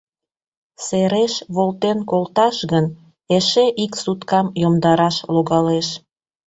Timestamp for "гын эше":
2.71-3.65